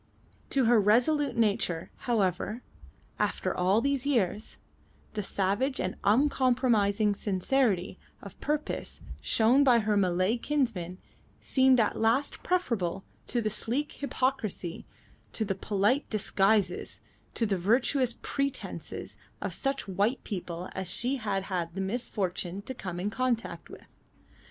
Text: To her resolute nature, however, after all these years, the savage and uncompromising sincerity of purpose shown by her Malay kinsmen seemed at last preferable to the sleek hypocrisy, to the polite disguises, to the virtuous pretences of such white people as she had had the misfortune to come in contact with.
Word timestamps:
To 0.49 0.65
her 0.65 0.81
resolute 0.81 1.37
nature, 1.37 1.91
however, 1.95 2.63
after 3.19 3.55
all 3.55 3.81
these 3.81 4.03
years, 4.03 4.57
the 5.13 5.21
savage 5.21 5.79
and 5.79 5.95
uncompromising 6.03 7.13
sincerity 7.13 7.99
of 8.19 8.39
purpose 8.41 9.01
shown 9.21 9.63
by 9.63 9.77
her 9.77 9.95
Malay 9.95 10.37
kinsmen 10.37 10.97
seemed 11.39 11.79
at 11.79 11.99
last 11.99 12.41
preferable 12.41 13.03
to 13.27 13.41
the 13.41 13.51
sleek 13.51 13.91
hypocrisy, 13.91 14.87
to 15.33 15.45
the 15.45 15.53
polite 15.53 16.09
disguises, 16.09 17.01
to 17.35 17.45
the 17.45 17.59
virtuous 17.59 18.15
pretences 18.23 19.17
of 19.39 19.53
such 19.53 19.87
white 19.87 20.23
people 20.23 20.67
as 20.73 20.87
she 20.89 21.17
had 21.17 21.43
had 21.43 21.75
the 21.75 21.79
misfortune 21.79 22.63
to 22.63 22.73
come 22.73 22.99
in 22.99 23.11
contact 23.11 23.69
with. 23.69 23.85